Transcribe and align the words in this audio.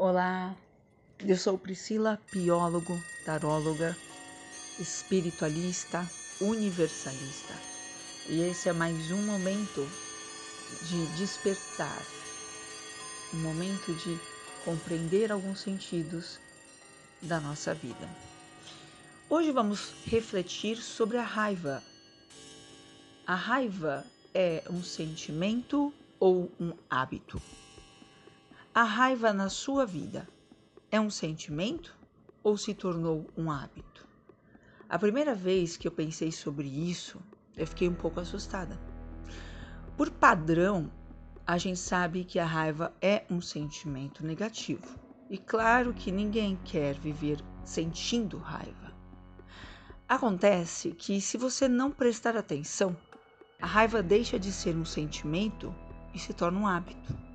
Olá, 0.00 0.56
eu 1.18 1.36
sou 1.36 1.58
Priscila, 1.58 2.22
biólogo, 2.32 3.02
taróloga, 3.24 3.96
espiritualista, 4.78 6.08
universalista. 6.40 7.52
E 8.28 8.40
esse 8.42 8.68
é 8.68 8.72
mais 8.72 9.10
um 9.10 9.20
momento 9.26 9.84
de 10.82 11.04
despertar, 11.16 12.00
um 13.34 13.38
momento 13.38 13.92
de 13.92 14.16
compreender 14.64 15.32
alguns 15.32 15.62
sentidos 15.62 16.38
da 17.20 17.40
nossa 17.40 17.74
vida. 17.74 18.08
Hoje 19.28 19.50
vamos 19.50 19.94
refletir 20.06 20.76
sobre 20.76 21.16
a 21.16 21.24
raiva. 21.24 21.82
A 23.26 23.34
raiva 23.34 24.06
é 24.32 24.62
um 24.70 24.80
sentimento 24.80 25.92
ou 26.20 26.52
um 26.60 26.72
hábito? 26.88 27.42
A 28.78 28.84
raiva 28.84 29.32
na 29.32 29.48
sua 29.48 29.84
vida 29.84 30.28
é 30.88 31.00
um 31.00 31.10
sentimento 31.10 31.98
ou 32.44 32.56
se 32.56 32.72
tornou 32.72 33.26
um 33.36 33.50
hábito? 33.50 34.06
A 34.88 34.96
primeira 34.96 35.34
vez 35.34 35.76
que 35.76 35.88
eu 35.88 35.90
pensei 35.90 36.30
sobre 36.30 36.68
isso, 36.68 37.20
eu 37.56 37.66
fiquei 37.66 37.88
um 37.88 37.94
pouco 37.96 38.20
assustada. 38.20 38.78
Por 39.96 40.12
padrão, 40.12 40.92
a 41.44 41.58
gente 41.58 41.80
sabe 41.80 42.22
que 42.22 42.38
a 42.38 42.44
raiva 42.46 42.94
é 43.02 43.24
um 43.28 43.40
sentimento 43.40 44.24
negativo. 44.24 44.96
E 45.28 45.36
claro 45.36 45.92
que 45.92 46.12
ninguém 46.12 46.54
quer 46.64 46.96
viver 46.96 47.44
sentindo 47.64 48.38
raiva. 48.38 48.92
Acontece 50.08 50.92
que 50.92 51.20
se 51.20 51.36
você 51.36 51.66
não 51.66 51.90
prestar 51.90 52.36
atenção, 52.36 52.96
a 53.60 53.66
raiva 53.66 54.04
deixa 54.04 54.38
de 54.38 54.52
ser 54.52 54.76
um 54.76 54.84
sentimento 54.84 55.74
e 56.14 56.18
se 56.20 56.32
torna 56.32 56.60
um 56.60 56.66
hábito. 56.68 57.27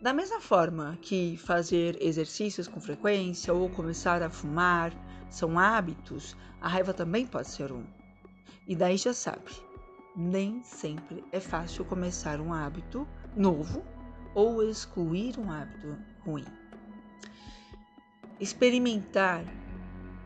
Da 0.00 0.12
mesma 0.12 0.40
forma 0.40 0.96
que 1.02 1.36
fazer 1.38 2.00
exercícios 2.00 2.68
com 2.68 2.80
frequência 2.80 3.52
ou 3.52 3.68
começar 3.68 4.22
a 4.22 4.30
fumar 4.30 4.92
são 5.28 5.58
hábitos, 5.58 6.36
a 6.60 6.68
raiva 6.68 6.94
também 6.94 7.26
pode 7.26 7.48
ser 7.48 7.72
um. 7.72 7.84
E 8.64 8.76
daí 8.76 8.96
já 8.96 9.12
sabe, 9.12 9.50
nem 10.14 10.62
sempre 10.62 11.24
é 11.32 11.40
fácil 11.40 11.84
começar 11.84 12.40
um 12.40 12.52
hábito 12.52 13.08
novo 13.34 13.84
ou 14.36 14.62
excluir 14.62 15.36
um 15.36 15.50
hábito 15.50 15.98
ruim. 16.24 16.46
Experimentar 18.38 19.44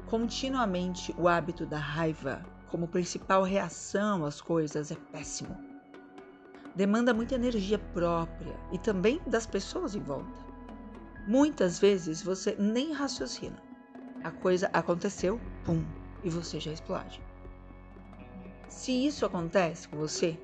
continuamente 0.04 1.14
o 1.16 1.26
hábito 1.26 1.64
da 1.64 1.78
raiva 1.78 2.44
como 2.70 2.86
principal 2.86 3.42
reação 3.42 4.26
às 4.26 4.38
coisas 4.38 4.90
é 4.90 4.96
péssimo 5.10 5.71
demanda 6.74 7.12
muita 7.12 7.34
energia 7.34 7.78
própria 7.78 8.56
e 8.70 8.78
também 8.78 9.20
das 9.26 9.46
pessoas 9.46 9.94
em 9.94 10.00
volta. 10.00 10.40
Muitas 11.26 11.78
vezes 11.78 12.22
você 12.22 12.56
nem 12.58 12.92
raciocina. 12.92 13.56
A 14.24 14.30
coisa 14.30 14.70
aconteceu, 14.72 15.40
pum, 15.64 15.84
e 16.24 16.30
você 16.30 16.58
já 16.58 16.72
explode. 16.72 17.22
Se 18.68 19.06
isso 19.06 19.26
acontece 19.26 19.88
com 19.88 19.98
você, 19.98 20.38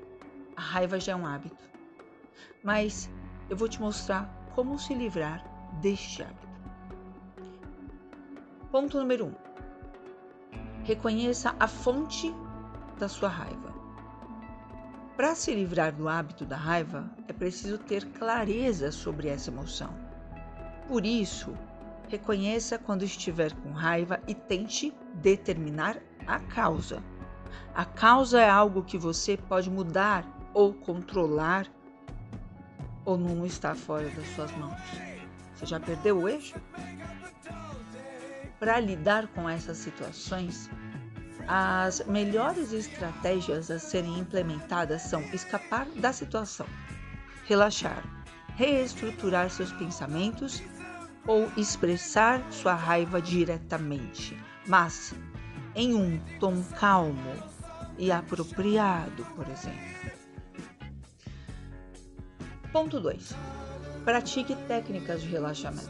a 0.55 0.61
raiva 0.61 0.99
já 0.99 1.13
é 1.13 1.15
um 1.15 1.25
hábito. 1.25 1.69
Mas 2.63 3.09
eu 3.49 3.57
vou 3.57 3.67
te 3.67 3.81
mostrar 3.81 4.29
como 4.53 4.77
se 4.77 4.93
livrar 4.93 5.43
deste 5.81 6.21
hábito. 6.21 6.47
Ponto 8.71 8.99
número 8.99 9.25
1. 9.25 9.27
Um. 9.27 9.33
Reconheça 10.83 11.55
a 11.59 11.67
fonte 11.67 12.33
da 12.99 13.07
sua 13.07 13.29
raiva. 13.29 13.78
Para 15.19 15.35
se 15.35 15.53
livrar 15.53 15.91
do 15.91 16.07
hábito 16.07 16.45
da 16.45 16.55
raiva, 16.55 17.03
é 17.27 17.33
preciso 17.33 17.77
ter 17.77 18.05
clareza 18.05 18.89
sobre 18.89 19.27
essa 19.27 19.51
emoção. 19.51 19.93
Por 20.87 21.05
isso, 21.05 21.53
reconheça 22.07 22.79
quando 22.79 23.03
estiver 23.03 23.53
com 23.55 23.73
raiva 23.73 24.21
e 24.25 24.33
tente 24.33 24.93
determinar 25.15 25.97
a 26.25 26.39
causa. 26.39 27.03
A 27.75 27.83
causa 27.83 28.39
é 28.39 28.49
algo 28.49 28.81
que 28.81 28.97
você 28.97 29.35
pode 29.35 29.69
mudar 29.69 30.25
ou 30.53 30.73
controlar 30.73 31.67
ou 33.03 33.17
não 33.17 33.45
está 33.45 33.75
fora 33.75 34.09
das 34.11 34.27
suas 34.29 34.53
mãos. 34.53 34.79
Você 35.53 35.65
já 35.65 35.81
perdeu 35.81 36.21
o 36.21 36.29
eixo? 36.29 36.55
Para 38.57 38.79
lidar 38.79 39.27
com 39.27 39.49
essas 39.49 39.79
situações, 39.79 40.69
as 41.47 42.05
melhores 42.05 42.73
estratégias 42.73 43.71
a 43.71 43.79
serem 43.79 44.19
implementadas 44.19 45.03
são 45.03 45.21
escapar 45.33 45.85
da 45.95 46.13
situação, 46.13 46.67
relaxar, 47.45 48.03
reestruturar 48.55 49.49
seus 49.49 49.71
pensamentos 49.73 50.61
ou 51.25 51.51
expressar 51.55 52.41
sua 52.51 52.73
raiva 52.73 53.21
diretamente, 53.21 54.37
mas 54.67 55.13
em 55.75 55.93
um 55.93 56.19
tom 56.39 56.61
calmo 56.79 57.35
e 57.97 58.11
apropriado, 58.11 59.25
por 59.35 59.47
exemplo. 59.47 60.11
Ponto 62.71 62.99
2. 62.99 63.35
Pratique 64.05 64.55
técnicas 64.67 65.21
de 65.21 65.27
relaxamento. 65.27 65.89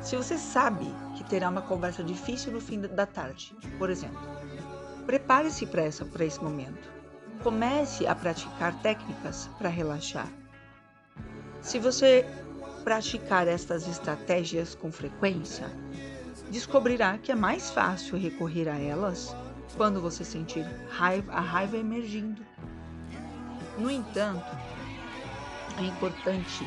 Se 0.00 0.16
você 0.16 0.38
sabe 0.38 0.86
terá 1.30 1.48
uma 1.48 1.62
conversa 1.62 2.02
difícil 2.02 2.52
no 2.52 2.60
fim 2.60 2.80
da 2.80 3.06
tarde, 3.06 3.56
por 3.78 3.88
exemplo, 3.88 4.20
prepare-se 5.06 5.64
para 5.64 5.86
esse 6.24 6.42
momento. 6.42 6.90
Comece 7.40 8.06
a 8.06 8.14
praticar 8.14 8.74
técnicas 8.82 9.48
para 9.56 9.68
relaxar. 9.68 10.28
Se 11.62 11.78
você 11.78 12.26
praticar 12.82 13.46
estas 13.46 13.86
estratégias 13.86 14.74
com 14.74 14.90
frequência, 14.90 15.70
descobrirá 16.50 17.16
que 17.16 17.30
é 17.30 17.34
mais 17.34 17.70
fácil 17.70 18.18
recorrer 18.18 18.68
a 18.68 18.78
elas 18.78 19.34
quando 19.76 20.00
você 20.00 20.24
sentir 20.24 20.66
raiva, 20.90 21.32
a 21.32 21.40
raiva 21.40 21.76
emergindo. 21.76 22.44
No 23.78 23.88
entanto, 23.88 24.44
é 25.78 25.82
importante 25.82 26.66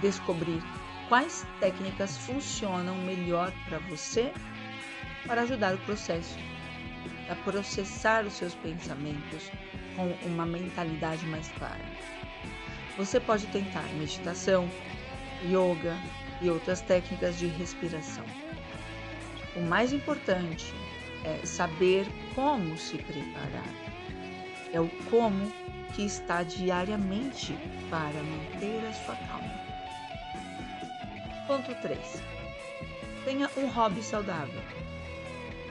descobrir 0.00 0.60
quais 1.08 1.46
técnicas 1.60 2.16
funcionam 2.18 2.96
melhor 2.96 3.52
para 3.68 3.78
você 3.78 4.32
para 5.26 5.42
ajudar 5.42 5.74
o 5.74 5.78
processo, 5.78 6.38
a 7.28 7.34
processar 7.34 8.24
os 8.24 8.34
seus 8.34 8.54
pensamentos 8.54 9.50
com 9.96 10.06
uma 10.26 10.46
mentalidade 10.46 11.26
mais 11.26 11.48
clara. 11.52 11.84
Você 12.96 13.18
pode 13.18 13.46
tentar 13.48 13.82
meditação, 13.94 14.68
yoga 15.44 15.96
e 16.40 16.48
outras 16.48 16.80
técnicas 16.80 17.38
de 17.38 17.46
respiração. 17.46 18.24
O 19.56 19.60
mais 19.62 19.92
importante 19.92 20.72
é 21.24 21.44
saber 21.44 22.06
como 22.34 22.76
se 22.76 22.98
preparar. 22.98 23.74
É 24.72 24.80
o 24.80 24.88
como 25.10 25.50
que 25.94 26.04
está 26.04 26.42
diariamente 26.42 27.54
para 27.90 28.22
manter 28.22 28.86
a 28.86 28.92
sua 28.92 29.16
calma. 29.16 29.55
Ponto 31.46 31.72
3. 31.76 31.98
Tenha 33.24 33.48
um 33.56 33.68
hobby 33.68 34.02
saudável. 34.02 34.60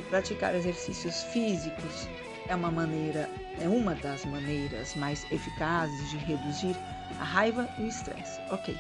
Praticar 0.10 0.56
exercícios 0.56 1.24
físicos 1.24 2.08
é 2.48 2.56
uma 2.56 2.72
maneira, 2.72 3.30
é 3.60 3.68
uma 3.68 3.94
das 3.96 4.24
maneiras 4.24 4.96
mais 4.96 5.30
eficazes 5.32 6.12
de 6.12 6.18
reduzir 6.18 6.78
a 7.20 7.24
raiva 7.26 7.68
e 7.78 7.84
o 7.84 7.88
estresse. 7.88 8.40
OK. 8.52 8.78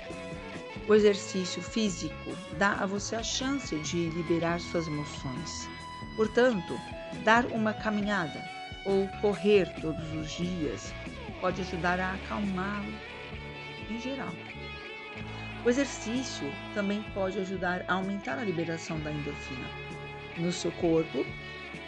O 0.88 0.94
exercício 0.94 1.62
físico 1.62 2.32
dá 2.58 2.76
a 2.76 2.86
você 2.86 3.18
a 3.18 3.24
chance 3.24 3.76
de 3.80 4.10
liberar 4.12 4.62
suas 4.62 4.88
emoções. 4.88 5.70
Portanto, 6.16 6.80
dar 7.26 7.46
uma 7.48 7.74
caminhada 7.74 8.42
ou 8.86 9.08
correr 9.20 9.68
todos 9.82 10.14
os 10.14 10.32
dias 10.32 10.94
pode 11.42 11.60
ajudar 11.62 12.00
a 12.00 12.14
acalmá-lo 12.14 12.94
em 13.90 14.00
geral. 14.00 14.32
O 15.66 15.70
exercício 15.70 16.52
também 16.74 17.04
pode 17.14 17.40
ajudar 17.40 17.84
a 17.88 17.94
aumentar 17.94 18.38
a 18.38 18.44
liberação 18.44 19.00
da 19.00 19.12
endorfina 19.12 19.68
no 20.38 20.52
seu 20.52 20.72
corpo 20.74 21.26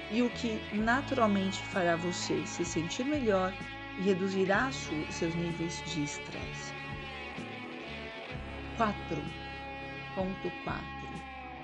e 0.10 0.22
o 0.22 0.30
que 0.32 0.60
naturalmente 0.74 1.62
fará 1.64 1.96
você 1.96 2.46
se 2.46 2.66
sentir 2.66 3.04
melhor 3.04 3.54
e 4.00 4.04
reduzirá 4.04 4.72
seus 4.72 5.36
níveis 5.36 5.84
de 5.86 6.04
estresse. 6.04 6.74
4.4 8.78 10.80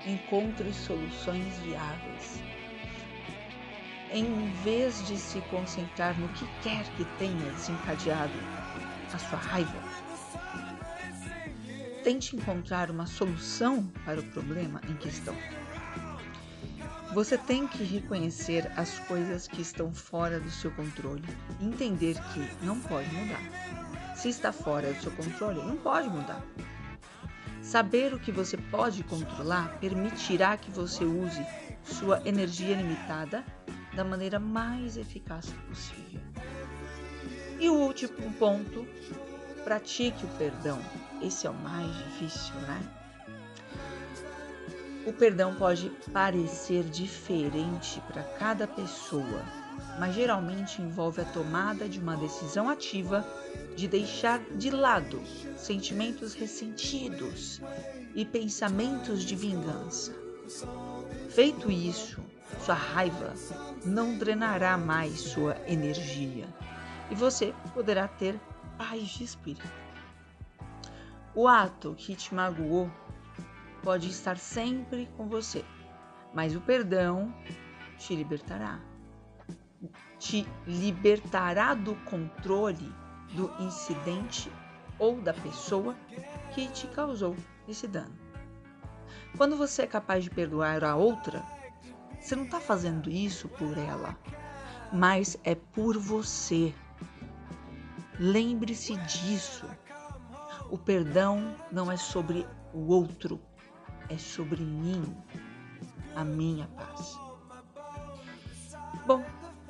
Encontre 0.06 0.72
soluções 0.72 1.58
viáveis. 1.60 2.42
Em 4.12 4.50
vez 4.62 5.06
de 5.06 5.16
se 5.16 5.40
concentrar 5.42 6.18
no 6.18 6.28
que 6.28 6.46
quer 6.62 6.84
que 6.96 7.04
tenha 7.18 7.50
desencadeado 7.52 8.34
a 9.12 9.18
sua 9.18 9.38
raiva, 9.38 9.80
tente 12.04 12.36
encontrar 12.36 12.90
uma 12.90 13.06
solução 13.06 13.82
para 14.04 14.20
o 14.20 14.24
problema 14.24 14.78
em 14.86 14.94
questão. 14.94 15.34
Você 17.14 17.38
tem 17.38 17.66
que 17.66 17.82
reconhecer 17.82 18.70
as 18.76 18.98
coisas 19.00 19.48
que 19.48 19.62
estão 19.62 19.94
fora 19.94 20.38
do 20.38 20.50
seu 20.50 20.70
controle 20.72 21.24
e 21.58 21.64
entender 21.64 22.16
que 22.34 22.64
não 22.64 22.78
pode 22.78 23.08
mudar. 23.14 23.40
Se 24.14 24.28
está 24.28 24.52
fora 24.52 24.92
do 24.92 25.00
seu 25.00 25.12
controle, 25.12 25.62
não 25.62 25.76
pode 25.76 26.10
mudar. 26.10 26.44
Saber 27.62 28.12
o 28.12 28.18
que 28.18 28.30
você 28.30 28.58
pode 28.58 29.02
controlar 29.04 29.78
permitirá 29.78 30.58
que 30.58 30.70
você 30.70 31.04
use 31.04 31.42
sua 31.84 32.20
energia 32.28 32.76
limitada 32.76 33.42
da 33.94 34.04
maneira 34.04 34.38
mais 34.38 34.98
eficaz 34.98 35.46
possível. 35.68 36.20
E 37.58 37.70
o 37.70 37.74
último 37.74 38.30
ponto, 38.34 38.86
pratique 39.64 40.24
o 40.24 40.28
perdão. 40.36 40.78
Esse 41.22 41.46
é 41.46 41.50
o 41.50 41.54
mais 41.54 41.92
difícil, 41.96 42.54
né? 42.60 42.80
O 45.06 45.12
perdão 45.12 45.54
pode 45.54 45.90
parecer 46.12 46.84
diferente 46.84 48.00
para 48.08 48.22
cada 48.22 48.66
pessoa, 48.66 49.42
mas 49.98 50.14
geralmente 50.14 50.80
envolve 50.80 51.20
a 51.20 51.24
tomada 51.24 51.88
de 51.88 51.98
uma 51.98 52.16
decisão 52.16 52.68
ativa 52.68 53.26
de 53.76 53.86
deixar 53.88 54.40
de 54.56 54.70
lado 54.70 55.20
sentimentos 55.56 56.32
ressentidos 56.34 57.60
e 58.14 58.24
pensamentos 58.24 59.24
de 59.24 59.36
vingança. 59.36 60.14
Feito 61.30 61.70
isso, 61.70 62.22
sua 62.60 62.74
raiva 62.74 63.34
não 63.84 64.16
drenará 64.16 64.78
mais 64.78 65.20
sua 65.20 65.56
energia 65.66 66.46
e 67.10 67.14
você 67.14 67.54
poderá 67.74 68.08
ter 68.08 68.38
paz 68.76 69.08
de 69.08 69.24
espírito. 69.24 69.68
O 71.34 71.48
ato 71.48 71.94
que 71.96 72.14
te 72.14 72.34
magoou 72.34 72.90
pode 73.82 74.08
estar 74.08 74.38
sempre 74.38 75.08
com 75.16 75.28
você, 75.28 75.64
mas 76.32 76.54
o 76.54 76.60
perdão 76.60 77.34
te 77.98 78.14
libertará. 78.14 78.80
Te 80.18 80.46
libertará 80.66 81.74
do 81.74 81.94
controle 82.04 82.92
do 83.34 83.52
incidente 83.60 84.50
ou 84.98 85.20
da 85.20 85.34
pessoa 85.34 85.94
que 86.54 86.68
te 86.68 86.86
causou 86.88 87.36
esse 87.68 87.86
dano. 87.88 88.16
Quando 89.36 89.56
você 89.56 89.82
é 89.82 89.86
capaz 89.86 90.22
de 90.22 90.30
perdoar 90.30 90.84
a 90.84 90.94
outra, 90.94 91.42
você 92.20 92.36
não 92.36 92.44
está 92.44 92.60
fazendo 92.60 93.10
isso 93.10 93.48
por 93.48 93.76
ela, 93.76 94.16
mas 94.92 95.36
é 95.44 95.54
por 95.54 95.98
você. 95.98 96.72
Lembre-se 98.18 98.96
disso. 98.98 99.66
O 100.70 100.78
perdão 100.78 101.54
não 101.70 101.90
é 101.90 101.96
sobre 101.96 102.46
o 102.72 102.86
outro, 102.92 103.40
é 104.08 104.16
sobre 104.16 104.62
mim, 104.62 105.04
a 106.14 106.24
minha 106.24 106.66
paz. 106.68 107.18
Bom, 109.06 109.24